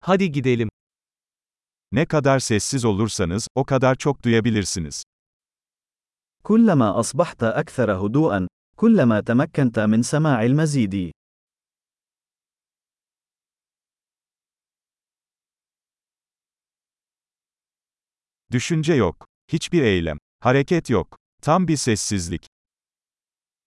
[0.00, 0.68] Hadi gidelim.
[1.92, 5.02] Ne kadar sessiz olursanız, o kadar çok duyabilirsiniz.
[6.44, 11.12] كلما أصبحت أكثر هدوءًا، كلما تمكنت من سماع المزيد.
[18.52, 19.26] Düşünce yok.
[19.52, 20.18] Hiçbir eylem.
[20.40, 21.16] Hareket yok.
[21.42, 22.46] Tam bir sessizlik.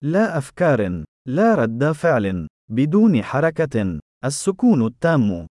[0.04, 5.48] لا أفكار، لا رد فعل، بدون حركة، السكون التام.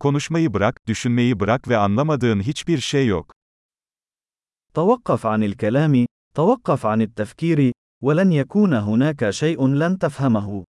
[0.00, 3.32] Konuşmayı bırak, düşünmeyi bırak ve anlamadığın hiçbir şey yok.
[4.74, 7.72] توقف عن الكلام، توقف عن التفكير،
[8.02, 10.64] ولن يكون هناك شيء لن تفهمه.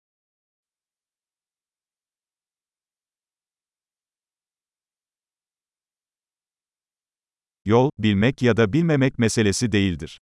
[7.65, 10.19] Yol, bilmek ya da bilmemek meselesi değildir.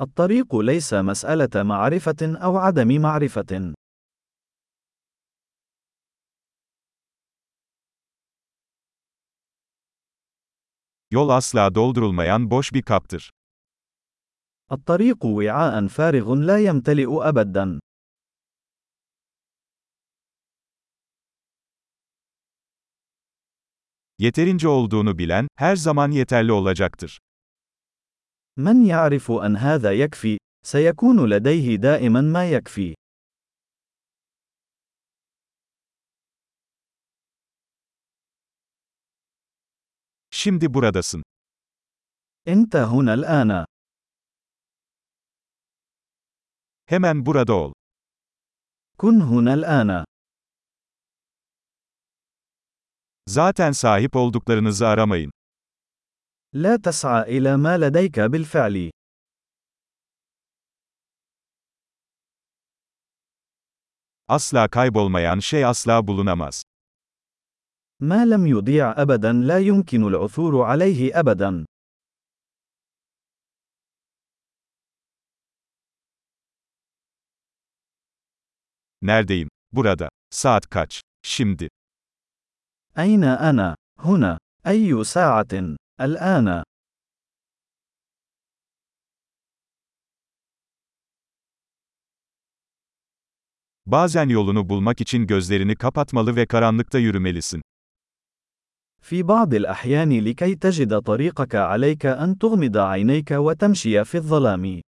[0.00, 3.74] الطريق ليس مسألة معرفة أو عدم معرفة.
[11.10, 13.30] Yol asla doldurulmayan boş bir kaptır.
[14.70, 17.80] الطريق وعاء فارغ لا يمتلئ أبدا.
[24.18, 27.18] Yeterince olduğunu bilen, her zaman yeterli olacaktır.
[28.58, 32.94] من يعرف أن هذا يكفي، سيكون لديه دائما ما يكفي.
[40.40, 41.22] Şimdi buradasın.
[42.46, 43.64] أنت هنا الآن.
[46.86, 47.72] Hemen burada ol.
[48.98, 50.04] كن هنا الآن.
[53.28, 55.30] Zaten sahip olduklarınızı aramayın.
[56.54, 58.90] لا تسعى إلى ما لديك بالفعل.
[64.28, 66.64] Asla kaybolmayan şey asla bulunamaz.
[68.00, 71.66] ما لم يضيع أبدا لا يمكن العثور عليه أبدا.
[79.02, 79.48] Neredeyim?
[79.72, 80.08] Burada.
[80.30, 81.00] Saat kaç?
[81.22, 81.68] Şimdi.
[82.98, 84.38] أين أنا؟ هنا.
[84.66, 86.64] أي ساعة؟ الآن.
[93.86, 97.62] Bazen yolunu bulmak için gözlerini kapatmalı ve karanlıkta yürümelisin.
[99.01, 104.81] في بعض الأحيان لكي تجد طريقك عليك أن تغمض عينيك وتمشي في الظلام.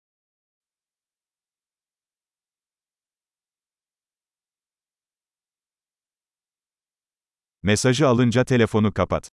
[7.63, 9.29] Mesajı alınca telefonu kapat.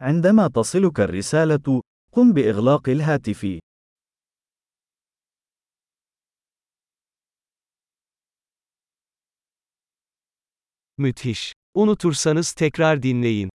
[0.00, 1.82] عندما تصلك الرسالة،
[2.12, 3.58] قم بإغلاق الهاتف.
[10.98, 11.54] Müthiş.
[11.78, 13.50] Unutursanız tekrar dinleyin.